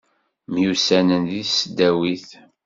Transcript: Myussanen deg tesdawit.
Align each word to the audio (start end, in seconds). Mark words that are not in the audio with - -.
Myussanen 0.51 1.23
deg 1.31 1.43
tesdawit. 1.47 2.29